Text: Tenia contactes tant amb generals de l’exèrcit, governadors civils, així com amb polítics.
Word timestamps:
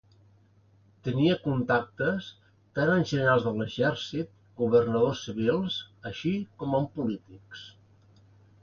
Tenia 1.07 1.35
contactes 1.43 2.29
tant 2.79 2.93
amb 2.95 3.11
generals 3.11 3.45
de 3.49 3.53
l’exèrcit, 3.61 4.33
governadors 4.65 5.23
civils, 5.29 5.79
així 6.13 6.35
com 6.63 6.77
amb 6.81 6.93
polítics. 6.99 7.67